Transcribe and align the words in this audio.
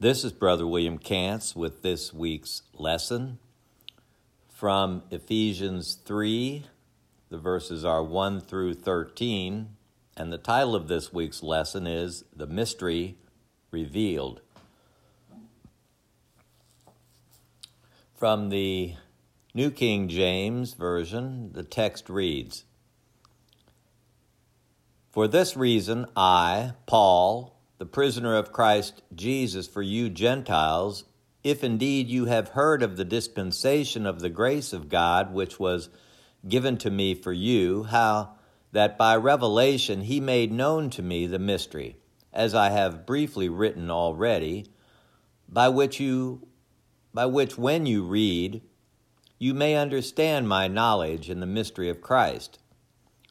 This 0.00 0.22
is 0.22 0.30
Brother 0.30 0.64
William 0.64 1.00
Kantz 1.00 1.56
with 1.56 1.82
this 1.82 2.14
week's 2.14 2.62
lesson 2.72 3.40
from 4.48 5.02
Ephesians 5.10 5.98
3. 6.04 6.66
The 7.30 7.38
verses 7.38 7.84
are 7.84 8.04
1 8.04 8.42
through 8.42 8.74
13, 8.74 9.70
and 10.16 10.32
the 10.32 10.38
title 10.38 10.76
of 10.76 10.86
this 10.86 11.12
week's 11.12 11.42
lesson 11.42 11.88
is 11.88 12.22
The 12.32 12.46
Mystery 12.46 13.16
Revealed. 13.72 14.40
From 18.14 18.50
the 18.50 18.94
New 19.52 19.72
King 19.72 20.06
James 20.06 20.74
Version, 20.74 21.50
the 21.54 21.64
text 21.64 22.08
reads 22.08 22.62
For 25.10 25.26
this 25.26 25.56
reason, 25.56 26.06
I, 26.14 26.74
Paul, 26.86 27.57
the 27.78 27.86
prisoner 27.86 28.34
of 28.34 28.52
Christ 28.52 29.02
Jesus 29.14 29.68
for 29.68 29.82
you 29.82 30.10
Gentiles, 30.10 31.04
if 31.44 31.62
indeed 31.62 32.08
you 32.08 32.24
have 32.24 32.50
heard 32.50 32.82
of 32.82 32.96
the 32.96 33.04
dispensation 33.04 34.04
of 34.04 34.18
the 34.18 34.28
grace 34.28 34.72
of 34.72 34.88
God 34.88 35.32
which 35.32 35.60
was 35.60 35.88
given 36.46 36.76
to 36.78 36.90
me 36.90 37.14
for 37.14 37.32
you, 37.32 37.84
how 37.84 38.34
that 38.72 38.98
by 38.98 39.14
revelation 39.16 40.02
he 40.02 40.20
made 40.20 40.52
known 40.52 40.90
to 40.90 41.02
me 41.02 41.26
the 41.26 41.38
mystery, 41.38 41.96
as 42.32 42.54
I 42.54 42.70
have 42.70 43.06
briefly 43.06 43.48
written 43.48 43.90
already, 43.90 44.66
by 45.48 45.68
which 45.68 45.98
you 46.00 46.46
by 47.14 47.26
which 47.26 47.56
when 47.56 47.86
you 47.86 48.04
read 48.04 48.60
you 49.38 49.54
may 49.54 49.76
understand 49.76 50.48
my 50.48 50.66
knowledge 50.68 51.30
in 51.30 51.38
the 51.40 51.46
mystery 51.46 51.88
of 51.88 52.00
Christ, 52.00 52.58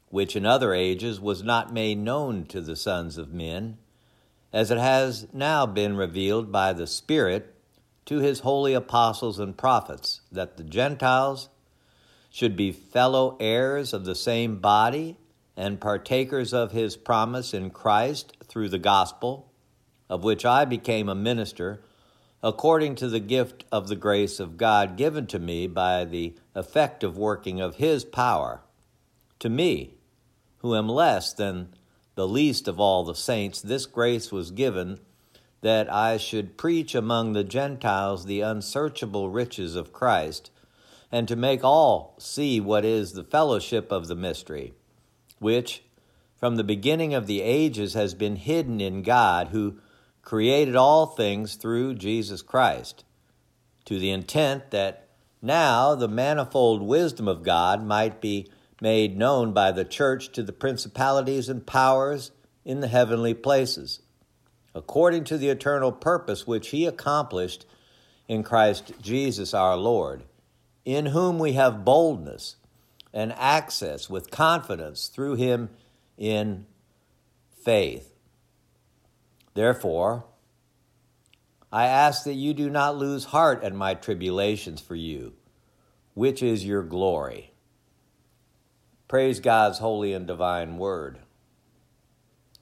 which 0.08 0.36
in 0.38 0.45
other 0.45 0.73
ages 0.73 1.20
was 1.20 1.44
not 1.44 1.73
made 1.73 1.98
known 1.98 2.45
to 2.45 2.62
the 2.62 2.78
sons 2.78 3.18
of 3.18 3.34
men 3.34 3.78
as 4.54 4.72
it 4.72 4.78
has 4.78 5.28
now 5.34 5.66
been 5.66 5.96
revealed 5.96 6.52
by 6.52 6.74
the 6.74 6.88
Spirit 6.88 7.54
to 8.06 8.20
his 8.20 8.40
holy 8.40 8.73
apostles 8.73 9.40
and 9.40 9.58
prophets, 9.58 10.22
that 10.31 10.58
the 10.58 10.64
Gentiles 10.64 11.50
should 12.30 12.56
be 12.56 12.72
fellow 12.72 13.36
heirs 13.40 13.94
of 13.94 14.06
the 14.06 14.16
same 14.16 14.59
body 14.59 15.18
and 15.58 15.81
partakers 15.81 16.53
of 16.53 16.72
his 16.72 16.95
promise 16.95 17.53
in 17.53 17.70
Christ 17.70 18.38
through 18.45 18.70
the 18.70 18.80
gospel, 18.80 19.52
of 20.09 20.23
which 20.23 20.45
I 20.45 20.64
became 20.64 21.09
a 21.09 21.16
minister 21.16 21.81
according 22.44 22.95
to 22.95 23.09
the 23.09 23.20
gift 23.20 23.66
of 23.72 23.88
the 23.88 23.95
grace 23.95 24.40
of 24.40 24.58
God 24.58 24.95
given 24.95 25.25
to 25.28 25.40
me 25.40 25.68
by 25.68 26.06
the 26.06 26.36
effective 26.56 27.18
working 27.18 27.59
of 27.59 27.75
his 27.75 28.06
power. 28.06 28.62
To 29.40 29.50
me, 29.50 29.95
who 30.59 30.75
am 30.75 30.88
less 30.88 31.34
than 31.34 31.73
the 32.18 32.28
least 32.28 32.68
of 32.68 32.80
all 32.80 33.04
the 33.04 33.14
saints, 33.14 33.62
this 33.62 33.86
grace 33.86 34.32
was 34.32 34.50
given 34.50 35.00
that 35.62 35.92
I 35.94 36.18
should 36.18 36.58
preach 36.58 36.96
among 36.96 37.34
the 37.34 37.44
Gentiles 37.44 38.26
the 38.26 38.42
unsearchable 38.42 39.30
riches 39.30 39.76
of 39.76 39.94
Christ, 39.94 40.50
and 41.12 41.28
to 41.28 41.36
make 41.36 41.64
all 41.64 42.16
see 42.18 42.59
what 42.59 42.84
is 42.84 43.14
the 43.14 43.24
fellowship 43.24 43.92
of 43.92 44.08
the 44.08 44.16
mystery, 44.16 44.74
which 45.38 45.84
from 46.36 46.56
the 46.56 46.64
beginning 46.64 47.14
of 47.14 47.28
the 47.28 47.44
ages 47.44 47.94
has 47.94 48.16
been 48.16 48.38
hidden 48.38 48.81
in 48.81 49.04
God, 49.04 49.50
who 49.50 49.78
created 50.24 50.76
all 50.76 51.06
things 51.06 51.54
through 51.54 51.94
Jesus 51.94 52.42
Christ, 52.42 53.06
to 53.86 54.00
the 54.00 54.09
intent 54.09 54.72
that 54.72 55.08
now 55.40 55.94
the 55.94 56.08
manifold 56.08 56.81
wisdom 56.81 57.28
of 57.28 57.44
God 57.44 57.84
might 57.86 58.20
be 58.20 58.50
made 58.81 59.17
known 59.17 59.53
by 59.53 59.72
the 59.72 59.86
church 59.86 60.31
to 60.33 60.44
the 60.44 60.53
principalities 60.53 61.50
and 61.50 61.66
powers 61.66 62.31
in 62.64 62.80
the 62.80 62.88
heavenly 62.88 63.34
places, 63.34 64.02
according 64.75 65.23
to 65.23 65.38
the 65.38 65.50
eternal 65.50 65.92
purpose 65.92 66.45
which 66.45 66.69
he 66.69 66.86
accomplished 66.86 67.66
in 68.28 68.44
Christ 68.44 68.92
Jesus 69.02 69.53
our 69.53 69.78
Lord, 69.78 70.23
in 70.86 71.08
whom 71.08 71.39
we 71.39 71.53
have 71.53 71.86
boldness 71.86 72.58
and 73.14 73.34
access 73.34 74.09
with 74.09 74.29
confidence 74.29 75.07
through 75.07 75.35
him 75.35 75.69
in 76.18 76.66
faith. 77.63 78.13
Therefore, 79.53 80.25
I 81.72 81.88
ask 81.88 82.23
that 82.25 82.34
you 82.34 82.53
do 82.53 82.69
not 82.69 82.96
lose 82.96 83.25
heart 83.25 83.63
at 83.63 83.73
my 83.73 83.94
tribulations 83.94 84.79
for 84.79 84.96
you, 84.96 85.34
which 86.13 86.44
is 86.44 86.66
your 86.66 86.84
glory. 86.84 87.52
Praise 89.07 89.40
God's 89.40 89.79
holy 89.79 90.12
and 90.12 90.28
divine 90.28 90.78
word. 90.78 91.19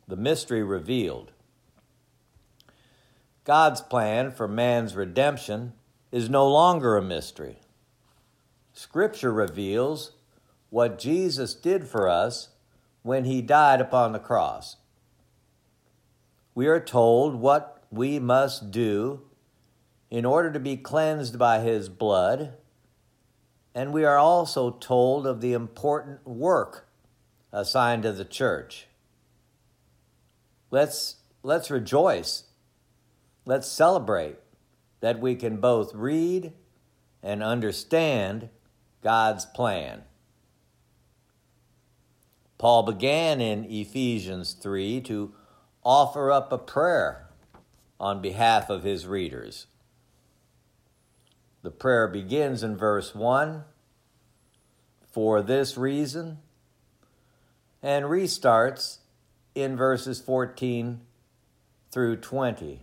The 0.07 0.15
mystery 0.15 0.61
revealed. 0.61 1.31
God's 3.43 3.81
plan 3.81 4.29
for 4.29 4.47
man's 4.47 4.95
redemption 4.95 5.73
is 6.11 6.29
no 6.29 6.47
longer 6.47 6.97
a 6.97 7.01
mystery. 7.01 7.57
Scripture 8.73 9.33
reveals 9.33 10.11
what 10.69 10.99
Jesus 10.99 11.55
did 11.55 11.87
for 11.87 12.07
us 12.07 12.49
when 13.01 13.25
he 13.25 13.41
died 13.41 13.81
upon 13.81 14.11
the 14.11 14.19
cross. 14.19 14.77
We 16.53 16.67
are 16.67 16.79
told 16.79 17.35
what 17.35 17.83
we 17.89 18.19
must 18.19 18.69
do 18.69 19.21
in 20.11 20.25
order 20.25 20.51
to 20.51 20.59
be 20.59 20.77
cleansed 20.77 21.39
by 21.39 21.61
his 21.61 21.89
blood 21.89 22.53
and 23.75 23.91
we 23.91 24.05
are 24.05 24.17
also 24.17 24.71
told 24.71 25.27
of 25.27 25.41
the 25.41 25.51
important 25.51 26.25
work 26.25 26.87
assigned 27.51 28.03
to 28.03 28.13
the 28.13 28.23
church. 28.23 28.87
Let's, 30.71 31.17
let's 31.43 31.69
rejoice. 31.69 32.45
Let's 33.45 33.67
celebrate 33.67 34.37
that 35.01 35.19
we 35.19 35.35
can 35.35 35.57
both 35.57 35.93
read 35.93 36.53
and 37.21 37.43
understand 37.43 38.49
God's 39.03 39.45
plan. 39.45 40.03
Paul 42.57 42.83
began 42.83 43.41
in 43.41 43.65
Ephesians 43.65 44.53
3 44.53 45.01
to 45.01 45.33
offer 45.83 46.31
up 46.31 46.51
a 46.53 46.57
prayer 46.57 47.27
on 47.99 48.21
behalf 48.21 48.69
of 48.69 48.83
his 48.83 49.05
readers. 49.05 49.67
The 51.65 51.71
prayer 51.71 52.07
begins 52.07 52.61
in 52.61 52.77
verse 52.77 53.15
1 53.15 53.63
for 55.11 55.41
this 55.41 55.75
reason 55.75 56.37
and 57.81 58.05
restarts 58.05 58.99
in 59.55 59.75
verses 59.75 60.21
14 60.21 61.01
through 61.89 62.17
20. 62.17 62.81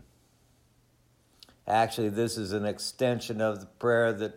Actually, 1.64 2.08
this 2.08 2.36
is 2.36 2.50
an 2.50 2.64
extension 2.64 3.40
of 3.40 3.60
the 3.60 3.66
prayer 3.66 4.12
that 4.14 4.34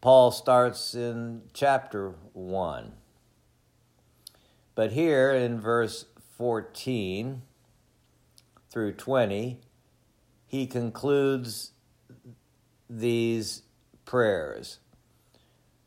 Paul 0.00 0.30
starts 0.30 0.94
in 0.94 1.42
chapter 1.52 2.14
1. 2.34 2.92
But 4.76 4.92
here 4.92 5.32
in 5.32 5.60
verse 5.60 6.04
14 6.36 7.42
through 8.70 8.92
20, 8.92 9.58
he 10.46 10.66
concludes 10.68 11.72
these 12.88 13.62
prayers. 14.04 14.78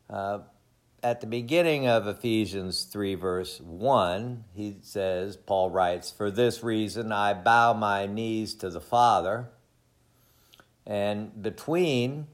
Uh, 0.08 0.40
at 1.02 1.20
the 1.20 1.26
beginning 1.26 1.88
of 1.88 2.06
Ephesians 2.06 2.84
3, 2.84 3.16
verse 3.16 3.60
1, 3.60 4.44
he 4.54 4.76
says, 4.82 5.36
Paul 5.36 5.70
writes, 5.70 6.10
For 6.12 6.30
this 6.30 6.62
reason 6.62 7.10
I 7.10 7.34
bow 7.34 7.72
my 7.72 8.06
knees 8.06 8.54
to 8.56 8.70
the 8.70 8.80
Father. 8.80 9.48
And 10.86 11.42
between, 11.42 12.28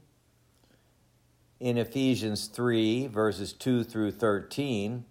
in 1.59 1.77
Ephesians 1.77 2.45
3, 2.45 3.07
verses 3.07 3.53
2 3.53 3.83
through 3.83 4.11
13, 4.11 5.05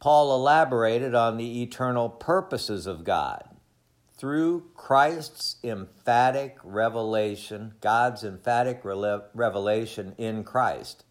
Paul 0.00 0.34
elaborated 0.34 1.14
on 1.14 1.36
the 1.36 1.62
eternal 1.62 2.08
purposes 2.08 2.86
of 2.86 3.04
God 3.04 3.51
through 4.22 4.62
Christ's 4.76 5.56
emphatic 5.64 6.56
revelation, 6.62 7.74
God's 7.80 8.22
emphatic 8.22 8.82
revelation 8.84 10.14
in 10.16 10.44
Christ. 10.44 11.02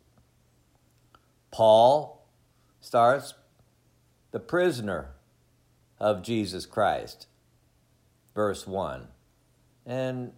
Paul 1.52 2.26
starts 2.80 3.34
the 4.32 4.40
prisoner 4.40 5.10
of 6.00 6.24
Jesus 6.24 6.66
Christ, 6.66 7.28
verse 8.34 8.66
1. 8.66 9.10
And 9.86 10.32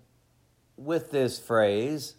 with 0.76 1.12
this 1.12 1.38
phrase, 1.38 2.16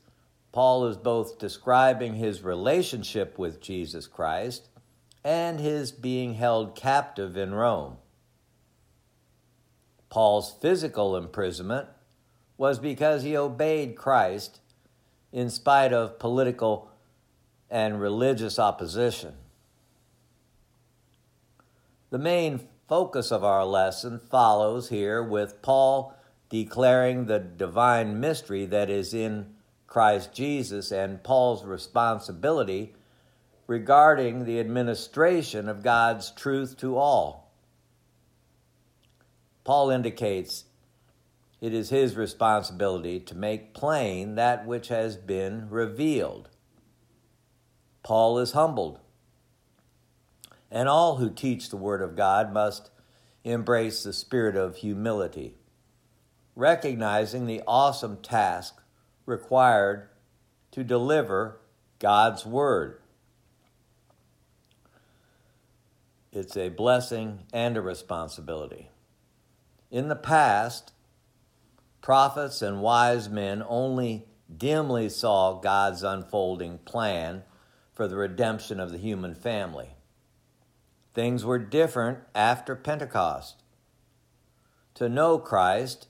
Paul 0.53 0.87
is 0.87 0.97
both 0.97 1.37
describing 1.41 2.15
his 2.15 2.43
relationship 2.43 3.41
with 3.41 3.61
Jesus 3.61 4.07
Christ 4.07 4.69
and 5.25 5.59
his 5.59 5.91
being 5.91 6.35
held 6.35 6.77
captive 6.77 7.37
in 7.37 7.53
Rome. 7.55 7.97
Paul's 10.15 10.55
physical 10.61 11.17
imprisonment 11.17 11.89
was 12.57 12.79
because 12.79 13.25
he 13.25 13.37
obeyed 13.37 13.97
Christ 13.97 14.61
in 15.33 15.51
spite 15.51 15.93
of 15.93 16.21
political 16.21 16.89
and 17.69 18.01
religious 18.01 18.61
opposition. 18.61 19.35
The 22.11 22.19
main 22.19 22.61
focus 22.89 23.33
of 23.33 23.43
our 23.43 23.67
lesson 23.67 24.21
follows 24.21 24.89
here 24.89 25.21
with 25.21 25.61
Paul 25.63 26.15
declaring 26.49 27.27
the 27.27 27.41
divine 27.41 28.21
mystery 28.21 28.67
that 28.67 28.89
is 28.89 29.15
in 29.15 29.57
Christ 29.89 30.33
Jesus 30.33 30.93
and 30.93 31.25
Paul's 31.25 31.65
responsibility 31.65 32.95
regarding 33.67 34.45
the 34.45 34.61
administration 34.61 35.69
of 35.69 35.83
God's 35.83 36.31
truth 36.31 36.77
to 36.77 36.97
all. 36.97 37.44
Paul 39.65 39.91
indicates 39.91 40.65
it 41.61 41.73
is 41.73 41.89
his 41.89 42.15
responsibility 42.15 43.19
to 43.21 43.35
make 43.35 43.73
plain 43.73 44.35
that 44.35 44.67
which 44.67 44.89
has 44.89 45.17
been 45.17 45.71
revealed. 45.71 46.51
Paul 48.03 48.39
is 48.39 48.53
humbled. 48.53 49.01
And 50.71 50.89
all 50.89 51.17
who 51.17 51.31
teach 51.31 51.71
the 51.71 51.79
Word 51.79 52.03
of 52.03 52.17
God 52.17 52.53
must 52.53 52.91
embrace 53.45 54.03
the 54.03 54.13
spirit 54.13 54.57
of 54.57 54.77
humility, 54.77 55.55
recognizing 56.55 57.47
the 57.47 57.63
awesome 57.67 58.19
task 58.19 58.83
required 59.25 60.09
to 60.73 60.85
deliver 60.85 61.61
God's 61.99 62.45
Word. 62.45 63.01
It's 66.31 66.57
a 66.57 66.69
blessing 66.69 67.45
and 67.53 67.77
a 67.77 67.81
responsibility. 67.81 68.91
In 69.95 70.09
the 70.09 70.17
past, 70.17 70.93
prophets 72.03 72.63
and 72.63 72.83
wise 72.83 73.29
men 73.29 73.63
only 73.69 74.27
dimly 74.53 75.09
saw 75.09 75.61
God's 75.61 76.03
unfolding 76.03 76.79
plan 76.79 77.45
for 77.93 78.09
the 78.09 78.17
redemption 78.17 78.81
of 78.81 78.91
the 78.91 78.99
human 78.99 79.37
family. 79.37 79.91
Things 81.13 81.45
were 81.45 81.61
different 81.61 82.19
after 82.35 82.75
Pentecost. 82.75 83.63
To 84.95 85.09
know 85.09 85.39
Christ 85.39 86.09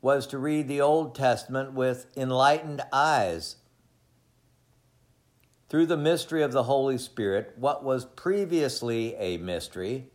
was 0.00 0.24
to 0.28 0.38
read 0.38 0.68
the 0.68 0.80
Old 0.80 1.16
Testament 1.16 1.72
with 1.72 2.06
enlightened 2.16 2.82
eyes. 2.92 3.56
Through 5.68 5.86
the 5.86 5.96
mystery 5.96 6.44
of 6.44 6.52
the 6.52 6.62
Holy 6.62 6.98
Spirit, 6.98 7.54
what 7.56 7.82
was 7.82 8.04
previously 8.04 9.16
a 9.16 9.38
mystery 9.38 10.12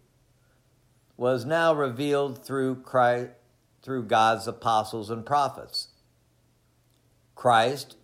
was 1.18 1.46
now 1.46 1.74
revealed 1.74 2.44
through 2.44 2.82
Christ, 2.82 3.32
through 3.82 4.04
God's 4.04 4.48
apostles 4.48 5.10
and 5.10 5.26
prophets. 5.26 5.90
Christ 7.36 7.96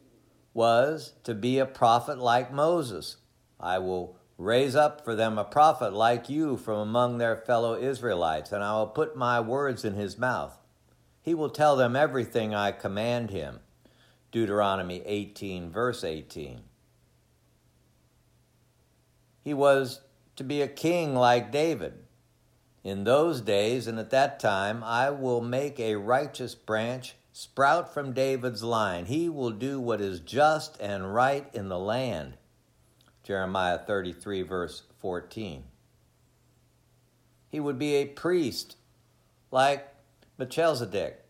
was 0.53 1.13
to 1.23 1.33
be 1.35 1.59
a 1.59 1.65
prophet 1.65 2.17
like 2.17 2.51
Moses. 2.51 3.17
I 3.59 3.79
will 3.79 4.17
Raise 4.37 4.75
up 4.75 5.03
for 5.03 5.15
them 5.15 5.39
a 5.39 5.43
prophet 5.43 5.93
like 5.93 6.29
you 6.29 6.57
from 6.57 6.77
among 6.77 7.17
their 7.17 7.35
fellow 7.35 7.75
Israelites, 7.75 8.51
and 8.51 8.63
I 8.63 8.73
will 8.73 8.87
put 8.87 9.17
my 9.17 9.39
words 9.39 9.83
in 9.83 9.95
his 9.95 10.17
mouth. 10.17 10.59
He 11.23 11.33
will 11.33 11.49
tell 11.49 11.75
them 11.75 11.95
everything 11.95 12.53
I 12.53 12.71
command 12.71 13.31
him. 13.31 13.61
Deuteronomy 14.31 15.01
18, 15.05 15.71
verse 15.71 16.03
18. 16.03 16.61
He 19.41 19.53
was 19.55 20.01
to 20.35 20.43
be 20.43 20.61
a 20.61 20.67
king 20.67 21.15
like 21.15 21.51
David. 21.51 21.93
In 22.87 23.03
those 23.03 23.41
days 23.41 23.85
and 23.85 23.99
at 23.99 24.11
that 24.11 24.39
time, 24.39 24.81
I 24.81 25.09
will 25.09 25.41
make 25.41 25.77
a 25.77 25.95
righteous 25.95 26.55
branch 26.55 27.17
sprout 27.33 27.93
from 27.93 28.13
David's 28.13 28.63
line. 28.63 29.07
He 29.07 29.27
will 29.27 29.51
do 29.51 29.77
what 29.77 29.99
is 29.99 30.21
just 30.21 30.79
and 30.79 31.13
right 31.13 31.49
in 31.53 31.67
the 31.67 31.77
land. 31.77 32.37
Jeremiah 33.25 33.77
33, 33.77 34.41
verse 34.43 34.83
14. 35.01 35.65
He 37.49 37.59
would 37.59 37.77
be 37.77 37.95
a 37.95 38.05
priest 38.05 38.77
like 39.51 39.93
Melchizedek. 40.37 41.25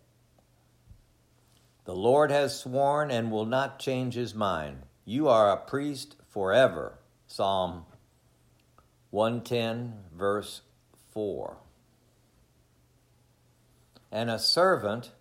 The 1.85 1.95
Lord 1.95 2.29
has 2.29 2.59
sworn 2.59 3.09
and 3.09 3.31
will 3.31 3.47
not 3.47 3.79
change 3.79 4.13
his 4.13 4.35
mind. 4.35 4.83
You 5.05 5.27
are 5.27 5.49
a 5.49 5.57
priest 5.57 6.17
forever. 6.29 6.99
Psalm 7.25 7.85
110, 9.09 9.93
verse 10.15 10.61
4. 11.17 11.57
And 14.11 14.29
a 14.29 14.37
servant 14.37 15.13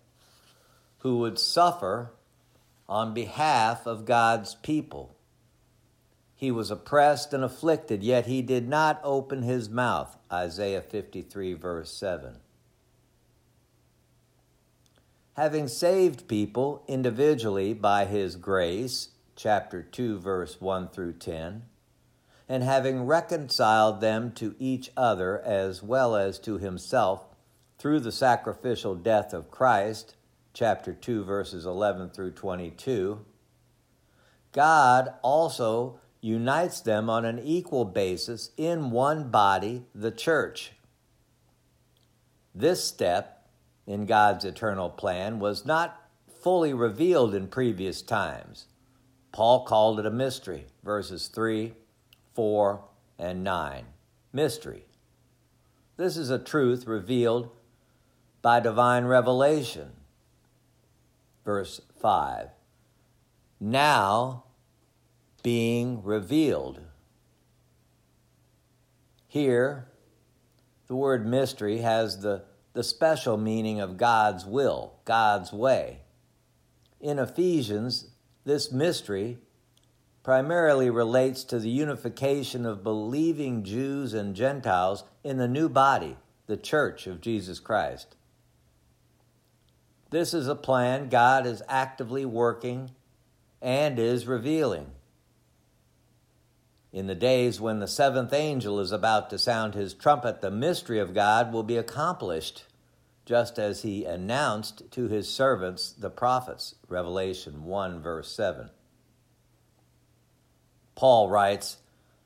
who 0.99 1.17
would 1.17 1.39
suffer 1.39 2.11
on 2.87 3.15
behalf 3.15 3.87
of 3.87 4.05
God's 4.05 4.53
people. 4.53 5.15
He 6.35 6.51
was 6.51 6.69
oppressed 6.69 7.33
and 7.33 7.43
afflicted, 7.43 8.03
yet 8.03 8.27
he 8.27 8.43
did 8.43 8.69
not 8.69 9.01
open 9.03 9.41
his 9.41 9.71
mouth. 9.71 10.15
Isaiah 10.31 10.83
53, 10.83 11.55
verse 11.55 11.91
7. 11.91 12.35
Having 15.35 15.67
saved 15.67 16.27
people 16.27 16.83
individually 16.87 17.73
by 17.73 18.05
his 18.05 18.35
grace, 18.35 19.09
chapter 19.35 19.81
2, 19.81 20.19
verse 20.19 20.61
1 20.61 20.89
through 20.89 21.13
10, 21.13 21.63
and 22.49 22.63
having 22.63 23.03
reconciled 23.05 23.99
them 23.99 24.31
to 24.31 24.55
each 24.57 24.91
other 24.95 25.39
as 25.41 25.83
well 25.83 26.15
as 26.15 26.39
to 26.39 26.57
himself 26.57 27.25
through 27.77 27.99
the 27.99 28.11
sacrificial 28.11 28.95
death 28.95 29.33
of 29.33 29.51
Christ, 29.51 30.15
chapter 30.53 30.93
2, 30.93 31.23
verses 31.23 31.65
11 31.65 32.09
through 32.09 32.31
22, 32.31 33.23
God 34.51 35.13
also 35.21 35.99
unites 36.21 36.81
them 36.81 37.09
on 37.09 37.25
an 37.25 37.39
equal 37.39 37.85
basis 37.85 38.51
in 38.57 38.91
one 38.91 39.29
body, 39.29 39.85
the 39.93 40.11
church. 40.11 40.71
This 42.55 42.83
step 42.83 43.49
in 43.85 44.05
God's 44.05 44.43
eternal 44.45 44.89
plan 44.89 45.39
was 45.39 45.65
not 45.65 46.09
fully 46.27 46.73
revealed 46.73 47.35
in 47.35 47.47
previous 47.47 48.01
times. 48.01 48.65
Paul 49.31 49.65
called 49.65 49.99
it 49.99 50.05
a 50.05 50.11
mystery, 50.11 50.65
verses 50.83 51.27
3, 51.27 51.73
4, 52.37 52.83
and 53.17 53.43
9. 53.43 53.83
Mystery. 54.31 54.85
This 55.97 56.15
is 56.15 56.29
a 56.29 56.37
truth 56.37 56.85
revealed 56.85 57.49
by 58.43 58.59
divine 58.59 59.05
revelation. 59.05 59.93
Verse 61.43 61.81
5. 61.99 62.49
Now 63.59 64.43
being 65.41 66.03
revealed. 66.03 66.81
Here, 69.27 69.87
the 70.85 70.95
word 70.95 71.25
mystery 71.25 71.79
has 71.79 72.21
the, 72.21 72.43
the 72.73 72.83
special 72.83 73.37
meaning 73.37 73.79
of 73.79 73.97
God's 73.97 74.45
will, 74.45 74.99
God's 75.05 75.51
way. 75.51 76.01
In 77.01 77.17
Ephesians, 77.17 78.11
this 78.45 78.71
mystery 78.71 79.39
primarily 80.27 80.89
relates 80.89 81.45
to 81.45 81.57
the 81.57 81.69
unification 81.69 82.65
of 82.65 82.83
believing 82.83 83.63
Jews 83.63 84.13
and 84.13 84.35
Gentiles 84.35 85.05
in 85.23 85.37
the 85.37 85.47
new 85.47 85.69
body, 85.69 86.17
the 86.47 86.57
church 86.57 87.07
of 87.07 87.21
Jesus 87.21 87.61
Christ. 87.61 88.17
This 90.09 90.33
is 90.33 90.49
a 90.49 90.53
plan 90.53 91.07
God 91.07 91.47
is 91.47 91.63
actively 91.69 92.25
working 92.25 92.91
and 93.61 93.97
is 93.97 94.27
revealing 94.27 94.87
in 96.91 97.07
the 97.07 97.15
days 97.15 97.61
when 97.61 97.79
the 97.79 97.87
seventh 97.87 98.33
angel 98.33 98.81
is 98.81 98.91
about 98.91 99.29
to 99.29 99.39
sound 99.39 99.75
his 99.75 99.93
trumpet, 99.93 100.41
the 100.41 100.51
mystery 100.51 100.99
of 100.99 101.13
God 101.13 101.53
will 101.53 101.63
be 101.63 101.77
accomplished, 101.77 102.65
just 103.25 103.57
as 103.57 103.83
he 103.83 104.03
announced 104.03 104.91
to 104.91 105.07
his 105.07 105.33
servants, 105.33 105.93
the 105.93 106.09
prophets. 106.09 106.75
Revelation 106.89 107.63
1, 107.63 108.01
verse 108.01 108.29
7. 108.29 108.71
Paul 110.97 111.29
writes, 111.29 111.77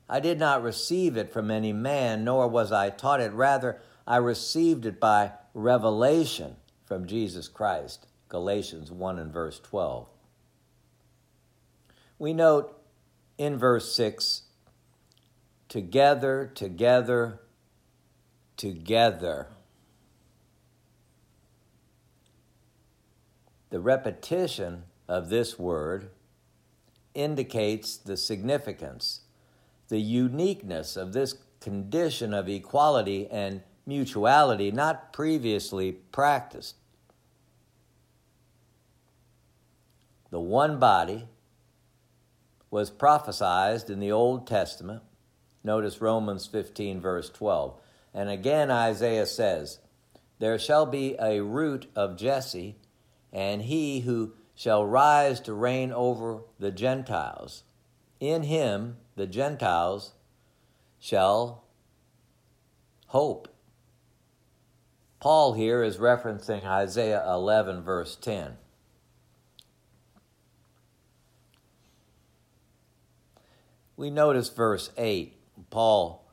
I 0.08 0.18
did 0.18 0.38
not 0.38 0.62
receive 0.62 1.18
it 1.18 1.30
from 1.30 1.50
any 1.50 1.74
man, 1.74 2.24
nor 2.24 2.48
was 2.48 2.72
I 2.72 2.88
taught 2.88 3.20
it. 3.20 3.30
Rather, 3.32 3.78
I 4.06 4.16
received 4.16 4.86
it 4.86 4.98
by 4.98 5.32
revelation 5.52 6.56
from 6.86 7.06
Jesus 7.06 7.48
Christ. 7.48 8.06
Galatians 8.30 8.90
1 8.90 9.18
and 9.18 9.30
verse 9.30 9.60
12. 9.60 10.08
We 12.18 12.32
note 12.32 12.82
in 13.36 13.58
verse 13.58 13.94
6 13.94 14.44
together, 15.68 16.50
together, 16.54 17.42
together. 18.56 19.48
The 23.68 23.80
repetition 23.80 24.84
of 25.08 25.28
this 25.28 25.58
word 25.58 26.08
indicates 27.14 27.96
the 27.96 28.16
significance, 28.16 29.20
the 29.88 30.00
uniqueness 30.00 30.96
of 30.96 31.12
this 31.12 31.34
condition 31.60 32.32
of 32.34 32.48
equality 32.48 33.28
and 33.30 33.62
mutuality 33.86 34.70
not 34.70 35.12
previously 35.12 35.92
practiced. 35.92 36.76
The 40.30 40.40
one 40.40 40.78
body 40.78 41.28
was 42.70 42.90
prophesied 42.90 43.90
in 43.90 44.00
the 44.00 44.12
Old 44.12 44.46
Testament 44.46 45.02
Notice 45.64 46.00
Romans 46.00 46.46
15, 46.46 47.00
verse 47.00 47.30
12. 47.30 47.78
And 48.14 48.28
again, 48.28 48.70
Isaiah 48.70 49.26
says, 49.26 49.78
there 50.38 50.58
shall 50.58 50.86
be 50.86 51.14
a 51.20 51.40
root 51.40 51.86
of 51.94 52.16
Jesse, 52.16 52.76
and 53.32 53.62
he 53.62 54.00
who 54.00 54.32
shall 54.62 54.86
rise 54.86 55.40
to 55.40 55.52
reign 55.52 55.90
over 55.90 56.38
the 56.60 56.70
Gentiles. 56.70 57.64
In 58.20 58.44
him 58.44 58.96
the 59.16 59.26
Gentiles 59.26 60.12
shall 61.00 61.64
hope. 63.08 63.48
Paul 65.18 65.54
here 65.54 65.82
is 65.82 65.96
referencing 65.96 66.62
Isaiah 66.62 67.24
11, 67.28 67.82
verse 67.82 68.14
10. 68.14 68.56
We 73.96 74.10
notice 74.10 74.48
verse 74.48 74.90
8. 74.96 75.36
Paul 75.70 76.30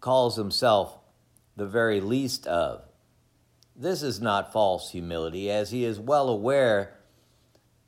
calls 0.00 0.36
himself 0.36 0.98
the 1.56 1.66
very 1.66 2.02
least 2.02 2.46
of. 2.46 2.85
This 3.78 4.02
is 4.02 4.20
not 4.20 4.52
false 4.52 4.90
humility, 4.90 5.50
as 5.50 5.70
he 5.70 5.84
is 5.84 6.00
well 6.00 6.28
aware 6.30 6.96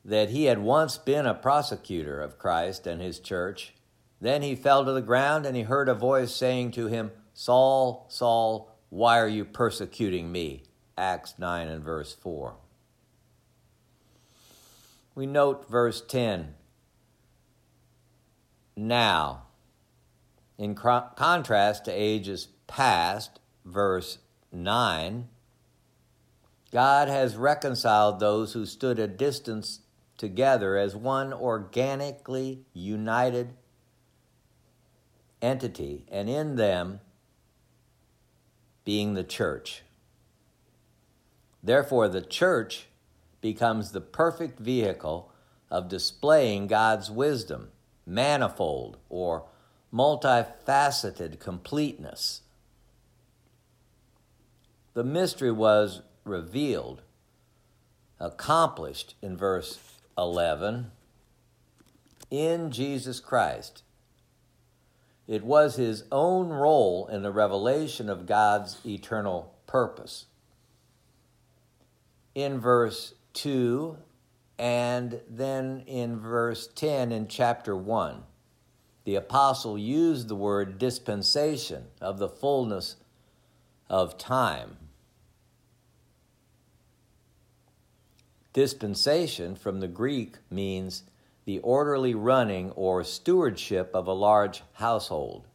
that 0.05 0.31
he 0.31 0.45
had 0.45 0.59
once 0.59 0.99
been 0.99 1.27
a 1.27 1.35
prosecutor 1.35 2.21
of 2.21 2.39
Christ 2.39 2.87
and 2.87 3.01
his 3.01 3.19
church. 3.19 3.75
Then 4.21 4.43
he 4.43 4.55
fell 4.55 4.85
to 4.85 4.93
the 4.93 5.01
ground 5.01 5.47
and 5.47 5.57
he 5.57 5.63
heard 5.63 5.89
a 5.89 5.95
voice 5.95 6.35
saying 6.35 6.73
to 6.73 6.87
him, 6.87 7.11
Saul, 7.33 8.07
Saul, 8.09 8.77
why 8.91 9.19
are 9.19 9.29
you 9.29 9.45
persecuting 9.45 10.33
me? 10.33 10.65
Acts 10.97 11.35
9 11.39 11.69
and 11.69 11.85
verse 11.85 12.15
4. 12.15 12.57
We 15.15 15.27
note 15.27 15.69
verse 15.69 16.03
10. 16.07 16.55
Now, 18.77 19.45
in 20.57 20.75
contrast 20.75 21.85
to 21.85 21.93
ages 21.93 22.49
past, 22.67 23.41
verse 23.65 24.19
9, 24.53 25.29
God 26.71 27.09
has 27.09 27.37
reconciled 27.37 28.21
those 28.21 28.53
who 28.53 28.67
stood 28.67 28.99
a 28.99 29.07
distance 29.07 29.81
together 30.17 30.77
as 30.77 30.95
one 30.95 31.33
organically 31.33 32.65
united 32.75 33.55
entity, 35.41 36.05
and 36.11 36.29
in 36.29 36.57
them 36.57 37.01
being 38.85 39.15
the 39.15 39.25
church. 39.25 39.83
Therefore, 41.63 42.09
the 42.09 42.23
church 42.23 42.87
becomes 43.41 43.93
the 43.93 44.01
perfect 44.01 44.59
vehicle 44.59 45.33
of 45.71 45.89
displaying 45.89 46.67
God's 46.67 47.11
wisdom, 47.11 47.69
manifold 48.07 48.97
or 49.09 49.47
multifaceted 49.93 51.39
completeness. 51.39 52.43
The 54.95 55.05
mystery 55.05 55.53
was 55.53 56.03
revealed, 56.29 57.03
accomplished 58.21 59.15
in 59.23 59.37
verse 59.37 59.79
11 60.17 60.91
in 62.31 62.71
Jesus 62.71 63.21
Christ. 63.21 63.83
It 65.27 65.45
was 65.45 65.77
his 65.77 66.05
own 66.11 66.49
role 66.49 67.07
in 67.07 67.23
the 67.23 67.31
revelation 67.31 68.09
of 68.09 68.27
God's 68.27 68.79
eternal 68.87 69.55
purpose. 69.67 70.27
In 72.35 72.59
verse 72.59 73.15
2 73.35 73.99
and 74.59 75.21
then 75.29 75.85
in 75.87 76.19
verse 76.19 76.69
10 76.75 77.13
in 77.13 77.29
chapter 77.29 77.77
1, 77.77 78.23
the 79.05 79.15
apostle 79.15 79.79
used 79.79 80.29
the 80.29 80.35
word 80.35 80.79
dispensation 80.79 81.85
of 82.01 82.19
the 82.19 82.29
fullness 82.29 82.97
of 83.89 84.19
time. 84.19 84.77
Dispensation 88.59 89.55
from 89.55 89.79
the 89.79 89.87
Greek 89.87 90.39
means 90.51 91.05
the 91.45 91.61
orderly 91.61 92.13
running 92.13 92.73
or 92.73 93.05
stewardship 93.05 93.89
of 93.95 94.09
a 94.09 94.13
large 94.13 94.65
household. 94.73 95.47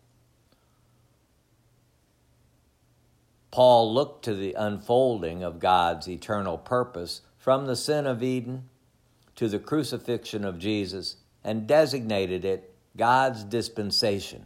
Paul 3.51 3.93
looked 3.93 4.23
to 4.23 4.33
the 4.33 4.53
unfolding 4.53 5.43
of 5.43 5.59
God's 5.59 6.07
eternal 6.07 6.57
purpose 6.57 7.19
from 7.37 7.65
the 7.65 7.75
sin 7.75 8.07
of 8.07 8.23
Eden 8.23 8.69
to 9.35 9.49
the 9.49 9.59
crucifixion 9.59 10.45
of 10.45 10.57
Jesus 10.57 11.17
and 11.43 11.67
designated 11.67 12.45
it 12.45 12.73
God's 12.95 13.43
dispensation, 13.43 14.45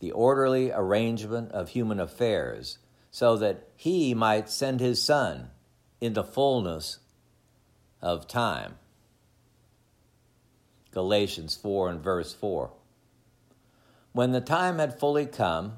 the 0.00 0.12
orderly 0.12 0.70
arrangement 0.70 1.50
of 1.52 1.70
human 1.70 1.98
affairs, 1.98 2.76
so 3.10 3.38
that 3.38 3.70
he 3.74 4.12
might 4.12 4.50
send 4.50 4.80
his 4.80 5.00
Son 5.00 5.48
in 5.98 6.12
the 6.12 6.24
fullness 6.24 6.98
of 8.02 8.26
time. 8.26 8.74
Galatians 10.90 11.56
4 11.56 11.88
and 11.88 12.00
verse 12.02 12.34
4. 12.34 12.70
When 14.12 14.32
the 14.32 14.40
time 14.40 14.78
had 14.78 14.98
fully 14.98 15.24
come, 15.24 15.74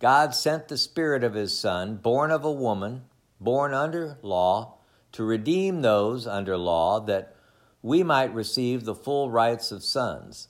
God 0.00 0.34
sent 0.34 0.68
the 0.68 0.78
Spirit 0.78 1.22
of 1.22 1.34
His 1.34 1.56
Son, 1.56 1.96
born 1.96 2.30
of 2.30 2.44
a 2.44 2.50
woman, 2.50 3.02
born 3.40 3.74
under 3.74 4.18
law, 4.22 4.78
to 5.12 5.22
redeem 5.22 5.82
those 5.82 6.26
under 6.26 6.56
law, 6.56 7.00
that 7.00 7.36
we 7.82 8.02
might 8.02 8.34
receive 8.34 8.84
the 8.84 8.94
full 8.94 9.30
rights 9.30 9.70
of 9.70 9.84
sons. 9.84 10.48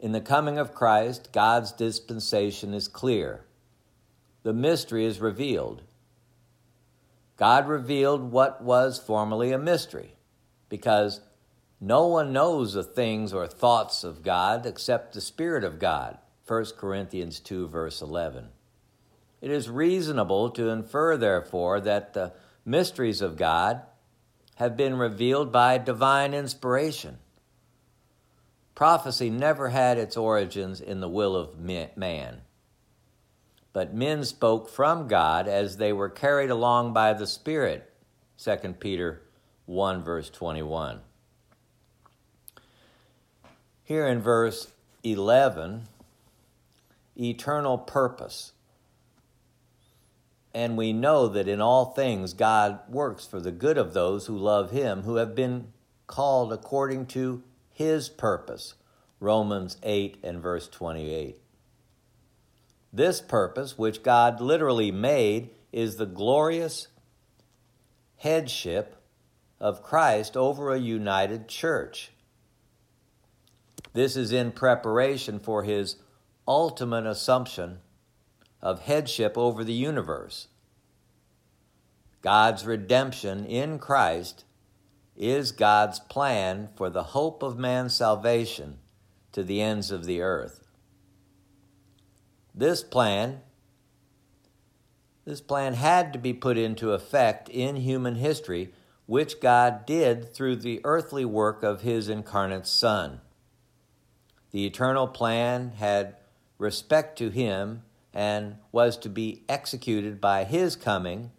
In 0.00 0.12
the 0.12 0.20
coming 0.20 0.58
of 0.58 0.74
Christ, 0.74 1.30
God's 1.32 1.72
dispensation 1.72 2.72
is 2.72 2.88
clear. 2.88 3.44
The 4.44 4.52
mystery 4.54 5.04
is 5.04 5.20
revealed. 5.20 5.82
God 7.38 7.68
revealed 7.68 8.32
what 8.32 8.62
was 8.62 8.98
formerly 8.98 9.52
a 9.52 9.58
mystery, 9.58 10.16
because 10.68 11.20
no 11.80 12.06
one 12.08 12.32
knows 12.32 12.74
the 12.74 12.82
things 12.82 13.32
or 13.32 13.46
thoughts 13.46 14.02
of 14.02 14.24
God 14.24 14.66
except 14.66 15.14
the 15.14 15.20
Spirit 15.20 15.62
of 15.62 15.78
God. 15.78 16.18
1 16.46 16.64
Corinthians 16.76 17.38
2, 17.40 17.68
verse 17.68 18.02
11. 18.02 18.48
It 19.40 19.50
is 19.52 19.70
reasonable 19.70 20.50
to 20.50 20.68
infer, 20.68 21.16
therefore, 21.16 21.80
that 21.80 22.12
the 22.12 22.32
mysteries 22.64 23.22
of 23.22 23.36
God 23.36 23.82
have 24.56 24.76
been 24.76 24.96
revealed 24.96 25.52
by 25.52 25.78
divine 25.78 26.34
inspiration. 26.34 27.18
Prophecy 28.74 29.30
never 29.30 29.68
had 29.68 29.96
its 29.96 30.16
origins 30.16 30.80
in 30.80 30.98
the 30.98 31.08
will 31.08 31.36
of 31.36 31.56
man, 31.60 32.40
but 33.72 33.94
men 33.94 34.24
spoke 34.24 34.68
from 34.68 35.08
God 35.08 35.46
as 35.46 35.76
they 35.76 35.92
were 35.92 36.08
carried 36.08 36.50
along 36.50 36.92
by 36.92 37.12
the 37.12 37.26
Spirit. 37.26 37.92
2 38.42 38.56
Peter 38.80 39.22
1, 39.66 40.02
verse 40.02 40.30
21. 40.30 41.00
Here 43.84 44.06
in 44.06 44.20
verse 44.20 44.72
11, 45.02 45.88
eternal 47.16 47.78
purpose. 47.78 48.52
And 50.54 50.76
we 50.76 50.92
know 50.92 51.28
that 51.28 51.48
in 51.48 51.60
all 51.60 51.86
things 51.86 52.32
God 52.32 52.80
works 52.88 53.26
for 53.26 53.40
the 53.40 53.52
good 53.52 53.78
of 53.78 53.94
those 53.94 54.26
who 54.26 54.36
love 54.36 54.70
Him, 54.70 55.02
who 55.02 55.16
have 55.16 55.34
been 55.34 55.72
called 56.06 56.52
according 56.52 57.06
to 57.06 57.42
His 57.70 58.08
purpose. 58.08 58.74
Romans 59.20 59.76
8 59.82 60.18
and 60.22 60.40
verse 60.40 60.68
28. 60.68 61.38
This 62.92 63.20
purpose, 63.20 63.76
which 63.76 64.02
God 64.02 64.40
literally 64.40 64.90
made, 64.90 65.50
is 65.72 65.96
the 65.96 66.06
glorious 66.06 66.88
headship 68.16 68.96
of 69.60 69.82
Christ 69.82 70.36
over 70.36 70.70
a 70.70 70.78
united 70.78 71.48
church. 71.48 72.12
This 73.92 74.16
is 74.16 74.32
in 74.32 74.52
preparation 74.52 75.38
for 75.38 75.64
his 75.64 75.96
ultimate 76.46 77.06
assumption 77.06 77.78
of 78.62 78.82
headship 78.82 79.36
over 79.36 79.64
the 79.64 79.72
universe. 79.72 80.48
God's 82.22 82.66
redemption 82.66 83.44
in 83.44 83.78
Christ 83.78 84.44
is 85.16 85.52
God's 85.52 86.00
plan 86.00 86.68
for 86.76 86.90
the 86.90 87.02
hope 87.02 87.42
of 87.42 87.58
man's 87.58 87.94
salvation 87.94 88.78
to 89.32 89.42
the 89.42 89.60
ends 89.60 89.90
of 89.90 90.04
the 90.04 90.20
earth. 90.20 90.67
This 92.58 92.82
plan 92.82 93.42
this 95.24 95.40
plan 95.42 95.74
had 95.74 96.14
to 96.14 96.18
be 96.18 96.32
put 96.32 96.56
into 96.56 96.92
effect 96.92 97.50
in 97.50 97.76
human 97.76 98.14
history, 98.14 98.72
which 99.04 99.42
God 99.42 99.84
did 99.84 100.34
through 100.34 100.56
the 100.56 100.80
earthly 100.84 101.24
work 101.26 101.62
of 101.62 101.82
his 101.82 102.08
incarnate 102.08 102.66
Son. 102.66 103.20
The 104.52 104.64
eternal 104.64 105.06
plan 105.06 105.72
had 105.76 106.16
respect 106.56 107.18
to 107.18 107.28
him 107.28 107.82
and 108.14 108.56
was 108.72 108.96
to 108.98 109.10
be 109.10 109.44
executed 109.50 110.18
by 110.18 110.44
his 110.44 110.76
coming 110.76 111.30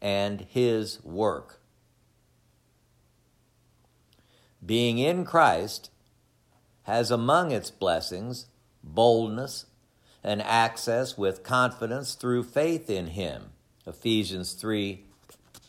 and 0.00 0.40
his 0.48 1.04
work. 1.04 1.60
Being 4.64 4.96
in 4.98 5.26
Christ 5.26 5.90
has 6.84 7.10
among 7.10 7.50
its 7.52 7.70
blessings 7.70 8.46
boldness, 8.82 9.66
and 10.22 10.42
access 10.42 11.16
with 11.16 11.42
confidence 11.42 12.14
through 12.14 12.42
faith 12.42 12.90
in 12.90 13.08
him. 13.08 13.50
Ephesians 13.86 14.52
3 14.52 15.04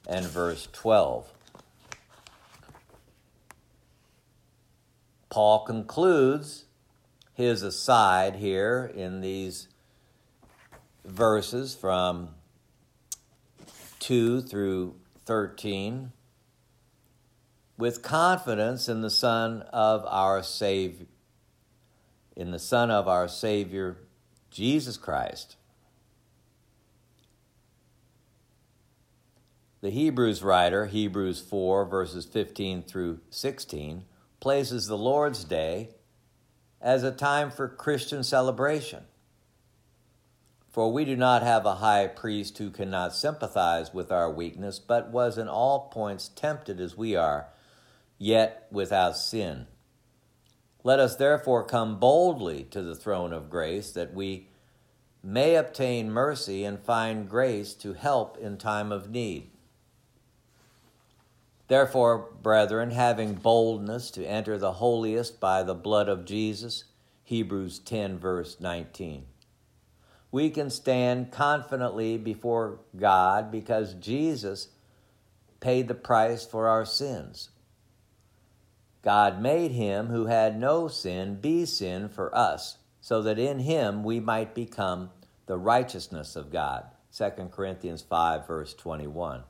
and 0.08 0.26
verse 0.26 0.68
12. 0.72 1.32
Paul 5.30 5.64
concludes 5.64 6.66
his 7.34 7.64
aside 7.64 8.36
here 8.36 8.92
in 8.94 9.22
these 9.22 9.70
verses 11.06 11.74
from 11.74 12.30
2 14.00 14.42
through 14.42 14.96
13 15.26 16.12
with 17.78 18.04
confidence 18.04 18.88
in 18.88 19.02
the 19.02 19.10
Son 19.10 19.64
of 19.74 20.06
our 20.06 20.44
Savior, 20.44 21.08
in 22.36 22.52
the 22.52 22.60
Son 22.60 22.92
of 22.92 23.08
our 23.08 23.28
Savior, 23.28 23.98
Jesus 24.52 24.98
Christ. 24.98 25.56
The 29.82 29.90
Hebrews 29.90 30.44
writer, 30.44 30.86
Hebrews 30.86 31.42
4, 31.42 31.86
verses 31.86 32.26
15 32.26 32.84
through 32.84 33.20
16, 33.32 34.04
places 34.40 34.86
the 34.86 34.98
Lord's 34.98 35.44
Day 35.44 35.90
as 36.80 37.04
a 37.04 37.12
time 37.12 37.50
for 37.50 37.68
Christian 37.68 38.24
celebration. 38.24 39.06
For 40.70 40.92
we 40.92 41.04
do 41.04 41.16
not 41.16 41.42
have 41.42 41.66
a 41.66 41.76
high 41.76 42.08
priest 42.08 42.58
who 42.58 42.70
cannot 42.70 43.16
sympathize 43.16 43.94
with 43.94 44.12
our 44.12 44.32
weakness, 44.32 44.80
but 44.80 45.10
was 45.10 45.38
in 45.38 45.48
all 45.48 45.90
points 45.92 46.30
tempted 46.30 46.80
as 46.80 46.96
we 46.96 47.16
are, 47.16 47.48
yet 48.18 48.68
without 48.72 49.18
sin. 49.18 49.66
Let 50.84 51.00
us 51.00 51.16
therefore 51.16 51.64
come 51.64 52.00
boldly 52.00 52.64
to 52.72 52.82
the 52.82 52.96
throne 52.96 53.34
of 53.34 53.50
grace 53.50 53.92
that 53.92 54.14
we 54.14 54.48
may 55.24 55.56
obtain 55.56 56.12
mercy 56.12 56.64
and 56.64 56.80
find 56.80 57.30
grace 57.30 57.74
to 57.76 57.94
help 57.94 58.38
in 58.38 58.58
time 58.58 58.92
of 58.92 59.10
need. 59.10 59.52
Therefore, 61.68 62.30
brethren, 62.42 62.92
having 62.92 63.36
boldness 63.36 64.12
to 64.12 64.26
enter 64.26 64.58
the 64.58 64.74
holiest 64.74 65.40
by 65.40 65.64
the 65.64 65.76
blood 65.76 66.10
of 66.10 66.26
Jesus, 66.26 66.86
Hebrews 67.24 67.80
10, 67.80 68.18
verse 68.18 68.60
19, 68.60 69.26
we 70.32 70.50
can 70.50 70.70
stand 70.70 71.32
confidently 71.32 72.18
before 72.18 72.80
God 72.98 73.52
because 73.52 73.94
Jesus 73.94 74.70
paid 75.60 75.88
the 75.88 75.94
price 75.94 76.46
for 76.46 76.68
our 76.68 76.86
sins. 76.86 77.50
God 79.02 79.42
made 79.42 79.72
him 79.72 80.08
who 80.08 80.28
had 80.28 80.60
no 80.60 80.88
sin 80.88 81.36
be 81.36 81.66
sin 81.66 82.08
for 82.10 82.36
us, 82.36 82.78
so 83.00 83.22
that 83.24 83.40
in 83.40 83.60
him 83.60 84.04
we 84.04 84.20
might 84.20 84.54
become 84.54 85.10
the 85.48 85.58
righteousness 85.58 86.36
of 86.36 86.52
God. 86.52 86.86
2 87.18 87.30
Corinthians 87.52 88.02
5, 88.02 88.48
verse 88.48 88.74
21. 88.74 89.44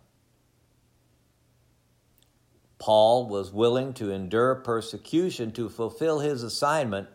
Paul 2.80 3.28
was 3.28 3.54
willing 3.54 3.94
to 3.94 4.10
endure 4.10 4.56
persecution 4.56 5.52
to 5.52 5.70
fulfill 5.70 6.20
his 6.20 6.42
assignment 6.42 7.10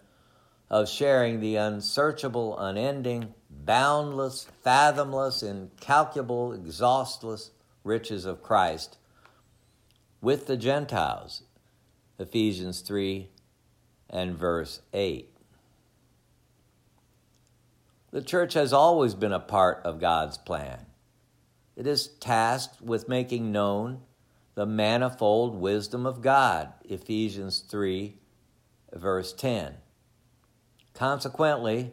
of 0.71 0.89
sharing 0.89 1.41
the 1.41 1.57
unsearchable, 1.57 2.57
unending, 2.59 3.35
boundless, 3.51 4.47
fathomless, 4.63 5.43
incalculable, 5.43 6.53
exhaustless 6.53 7.51
riches 7.83 8.27
of 8.27 8.43
Christ 8.43 8.99
with 10.21 10.47
the 10.47 10.57
Gentiles. 10.57 11.43
Ephesians 12.19 12.81
3 12.81 13.29
and 14.09 14.37
verse 14.37 14.81
8. 14.93 15.29
The 18.11 18.23
church 18.23 18.55
has 18.55 18.73
always 18.73 19.15
been 19.15 19.33
a 19.33 19.41
part 19.41 19.83
of 19.85 20.01
God's 20.01 20.39
plan. 20.39 20.87
It 21.77 21.87
is 21.87 22.09
tasked 22.09 22.81
with 22.81 23.09
making 23.09 23.53
known 23.53 24.01
the 24.55 24.65
manifold 24.65 25.55
wisdom 25.55 26.07
of 26.07 26.23
God, 26.23 26.73
Ephesians 26.87 27.59
3, 27.61 28.17
verse 28.95 29.35
10. 29.35 29.75
Consequently, 30.95 31.93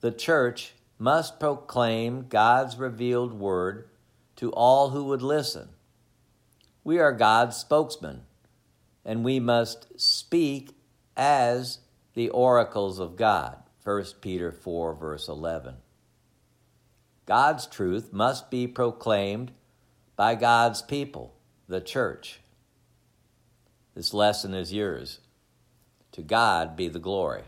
the 0.00 0.12
church 0.12 0.74
must 1.00 1.40
proclaim 1.40 2.26
God's 2.28 2.76
revealed 2.76 3.32
word 3.32 3.88
to 4.36 4.52
all 4.52 4.90
who 4.90 5.02
would 5.04 5.22
listen. 5.22 5.70
We 6.84 7.00
are 7.00 7.12
God's 7.12 7.56
spokesman, 7.56 8.22
and 9.04 9.24
we 9.24 9.40
must 9.40 10.00
speak 10.00 10.76
as 11.16 11.78
the 12.14 12.28
oracles 12.30 12.98
of 12.98 13.16
God. 13.16 13.56
1 13.84 14.04
Peter 14.20 14.52
4, 14.52 14.94
verse 14.94 15.28
11. 15.28 15.76
God's 17.26 17.66
truth 17.66 18.12
must 18.12 18.50
be 18.50 18.66
proclaimed 18.66 19.52
by 20.16 20.34
God's 20.34 20.82
people 20.82 21.34
the 21.68 21.80
church. 21.80 22.40
This 23.94 24.14
lesson 24.14 24.54
is 24.54 24.72
yours. 24.72 25.20
To 26.12 26.22
God 26.22 26.76
be 26.76 26.88
the 26.88 26.98
glory. 26.98 27.42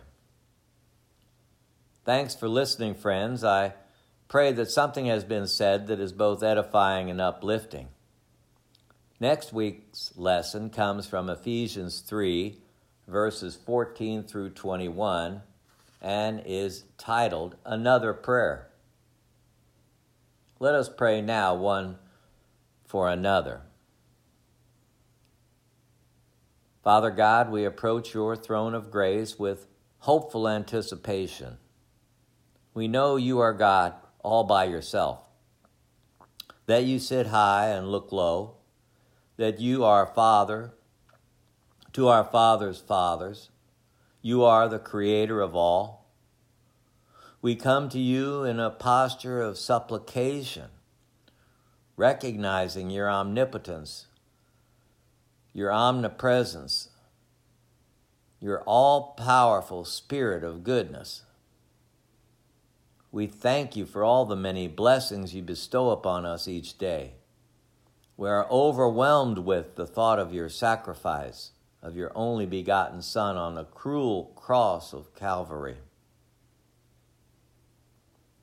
Thanks 2.04 2.34
for 2.34 2.48
listening, 2.48 2.94
friends. 2.94 3.42
I 3.44 3.74
pray 4.28 4.52
that 4.52 4.70
something 4.70 5.06
has 5.06 5.24
been 5.24 5.46
said 5.46 5.86
that 5.86 6.00
is 6.00 6.12
both 6.12 6.42
edifying 6.42 7.10
and 7.10 7.20
uplifting. 7.20 7.88
Next 9.22 9.52
week's 9.52 10.16
lesson 10.16 10.70
comes 10.70 11.06
from 11.06 11.28
Ephesians 11.28 12.00
3, 12.00 12.56
verses 13.06 13.54
14 13.54 14.22
through 14.22 14.48
21, 14.48 15.42
and 16.00 16.42
is 16.46 16.85
titled 16.96 17.54
Another 17.66 18.14
Prayer. 18.14 18.68
Let 20.59 20.74
us 20.74 20.88
pray 20.88 21.20
now 21.20 21.54
one 21.54 21.98
for 22.87 23.11
another. 23.11 23.61
Father 26.83 27.11
God, 27.11 27.50
we 27.50 27.66
approach 27.66 28.14
your 28.14 28.35
throne 28.35 28.72
of 28.74 28.90
grace 28.90 29.38
with 29.38 29.66
hopeful 29.98 30.48
anticipation. 30.48 31.59
We 32.72 32.88
know 32.88 33.16
you 33.16 33.38
are 33.40 33.52
God 33.52 33.92
all 34.20 34.44
by 34.44 34.64
yourself, 34.64 35.18
that 36.64 36.85
you 36.85 36.98
sit 36.98 37.26
high 37.26 37.68
and 37.68 37.92
look 37.92 38.12
low, 38.12 38.54
that 39.40 39.59
you 39.59 39.83
are 39.83 40.03
a 40.03 40.14
Father 40.14 40.70
to 41.94 42.09
our 42.09 42.24
fathers' 42.24 42.79
fathers. 42.87 43.48
You 44.20 44.44
are 44.44 44.68
the 44.68 44.79
creator 44.79 45.40
of 45.40 45.57
all. 45.57 46.05
We 47.40 47.57
come 47.57 47.88
to 47.88 47.98
you 47.98 48.44
in 48.44 48.61
a 48.61 48.68
posture 48.68 49.40
of 49.40 49.57
supplication, 49.57 50.66
recognizing 51.96 52.90
your 52.90 53.09
omnipotence 53.09 54.09
your 55.55 55.72
omnipresence, 55.72 56.90
your 58.40 58.61
all 58.62 59.14
powerful 59.14 59.87
spirit 59.87 60.44
of 60.44 60.62
goodness. 60.62 61.22
We 63.11 63.26
thank 63.26 63.74
you 63.74 63.87
for 63.87 64.05
all 64.05 64.26
the 64.26 64.37
many 64.37 64.68
blessings 64.68 65.35
you 65.35 65.42
bestow 65.42 65.90
upon 65.90 66.26
us 66.26 66.46
each 66.46 66.76
day. 66.76 67.14
We 68.20 68.28
are 68.28 68.46
overwhelmed 68.50 69.38
with 69.38 69.76
the 69.76 69.87
thought 69.87 70.18
of 70.18 70.35
your 70.35 70.50
sacrifice, 70.50 71.52
of 71.83 71.96
your 71.96 72.12
only 72.14 72.44
begotten 72.44 73.00
Son 73.00 73.38
on 73.38 73.54
the 73.54 73.64
cruel 73.64 74.33
cross 74.37 74.92
of 74.92 75.14
Calvary. 75.14 75.78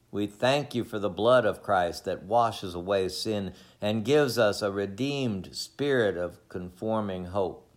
We 0.10 0.26
thank 0.26 0.74
you 0.74 0.84
for 0.84 0.98
the 0.98 1.12
blood 1.12 1.46
of 1.46 1.62
Christ 1.62 2.06
that 2.06 2.24
washes 2.24 2.74
away 2.74 3.08
sin 3.10 3.54
and 3.80 4.04
gives 4.04 4.40
us 4.40 4.64
a 4.64 4.72
redeemed 4.72 5.56
spirit 5.56 6.18
of 6.18 6.50
conforming 6.50 7.26
hope. 7.26 7.70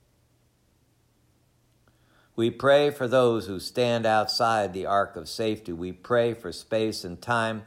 We 2.34 2.50
pray 2.50 2.88
for 2.88 3.08
those 3.08 3.46
who 3.46 3.60
stand 3.60 4.06
outside 4.06 4.72
the 4.72 4.86
ark 4.86 5.16
of 5.16 5.28
safety. 5.28 5.74
We 5.74 5.92
pray 5.92 6.32
for 6.32 6.50
space 6.50 7.04
and 7.04 7.20
time 7.20 7.64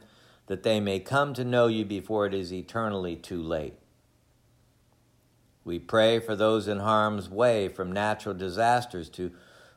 that 0.48 0.64
they 0.64 0.80
may 0.80 0.98
come 0.98 1.34
to 1.34 1.44
know 1.44 1.68
you 1.68 1.84
before 1.84 2.26
it 2.26 2.34
is 2.34 2.52
eternally 2.52 3.14
too 3.14 3.40
late. 3.40 3.74
We 5.64 5.78
pray 5.78 6.20
for 6.20 6.36
those 6.36 6.68
in 6.68 6.78
harm's 6.78 7.30
way 7.30 7.68
from 7.68 7.90
natural 7.90 8.34
disasters 8.34 9.08
to 9.10 9.32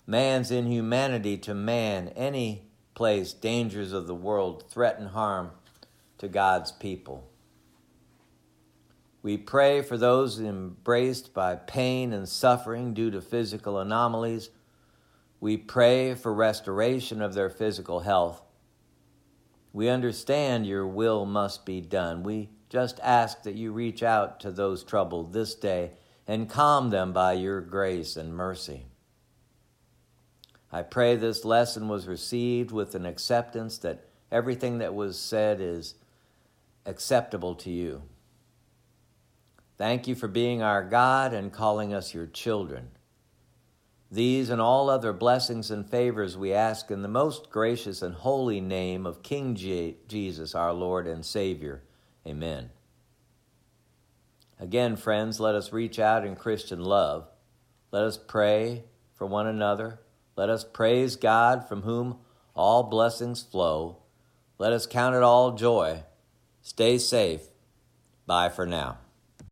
man's 0.05 0.51
inhumanity 0.51 1.37
to 1.37 1.53
man, 1.53 2.09
any 2.09 2.69
place 2.93 3.31
dangers 3.31 3.93
of 3.93 4.07
the 4.07 4.15
world 4.15 4.69
threaten 4.69 5.07
harm 5.07 5.51
to 6.17 6.27
God's 6.27 6.71
people. 6.73 7.29
We 9.21 9.37
pray 9.37 9.81
for 9.81 9.97
those 9.97 10.39
embraced 10.39 11.33
by 11.33 11.55
pain 11.55 12.13
and 12.13 12.27
suffering 12.27 12.93
due 12.93 13.11
to 13.11 13.21
physical 13.21 13.79
anomalies. 13.79 14.49
We 15.39 15.57
pray 15.57 16.15
for 16.15 16.33
restoration 16.33 17.21
of 17.21 17.33
their 17.33 17.49
physical 17.49 18.01
health. 18.01 18.41
We 19.73 19.89
understand 19.89 20.65
your 20.65 20.87
will 20.87 21.25
must 21.25 21.65
be 21.65 21.81
done. 21.81 22.23
We 22.23 22.49
just 22.69 22.99
ask 23.01 23.43
that 23.43 23.55
you 23.55 23.71
reach 23.71 24.03
out 24.03 24.39
to 24.41 24.51
those 24.51 24.83
troubled 24.83 25.33
this 25.33 25.55
day 25.55 25.91
and 26.27 26.49
calm 26.49 26.89
them 26.89 27.13
by 27.13 27.33
your 27.33 27.61
grace 27.61 28.17
and 28.17 28.35
mercy. 28.35 28.85
I 30.71 30.81
pray 30.81 31.15
this 31.15 31.45
lesson 31.45 31.87
was 31.87 32.07
received 32.07 32.71
with 32.71 32.93
an 32.93 33.05
acceptance 33.05 33.77
that 33.79 34.05
everything 34.31 34.79
that 34.79 34.93
was 34.93 35.17
said 35.17 35.61
is 35.61 35.95
acceptable 36.85 37.55
to 37.55 37.69
you. 37.69 38.03
Thank 39.77 40.07
you 40.07 40.15
for 40.15 40.27
being 40.27 40.61
our 40.61 40.83
God 40.83 41.33
and 41.33 41.53
calling 41.53 41.93
us 41.93 42.13
your 42.13 42.25
children. 42.25 42.89
These 44.11 44.49
and 44.49 44.61
all 44.61 44.89
other 44.89 45.13
blessings 45.13 45.69
and 45.69 45.89
favors 45.89 46.37
we 46.37 46.53
ask 46.53 46.89
in 46.91 47.01
the 47.01 47.07
most 47.07 47.49
gracious 47.49 48.01
and 48.01 48.15
holy 48.15 48.59
name 48.59 49.05
of 49.05 49.21
King 49.21 49.55
Jesus, 49.55 50.55
our 50.55 50.73
Lord 50.73 51.07
and 51.07 51.25
Savior. 51.25 51.83
Amen. 52.27 52.71
Again, 54.59 54.95
friends, 54.95 55.39
let 55.39 55.55
us 55.55 55.71
reach 55.71 55.97
out 55.97 56.25
in 56.25 56.35
Christian 56.35 56.83
love. 56.83 57.27
Let 57.91 58.03
us 58.03 58.17
pray 58.17 58.83
for 59.13 59.25
one 59.25 59.47
another. 59.47 60.01
Let 60.35 60.49
us 60.49 60.63
praise 60.63 61.15
God 61.15 61.67
from 61.67 61.83
whom 61.83 62.17
all 62.55 62.83
blessings 62.83 63.43
flow. 63.43 63.99
Let 64.57 64.73
us 64.73 64.85
count 64.85 65.15
it 65.15 65.23
all 65.23 65.53
joy. 65.53 66.03
Stay 66.61 66.97
safe. 66.97 67.41
Bye 68.25 68.49
for 68.49 68.65
now. 68.65 68.97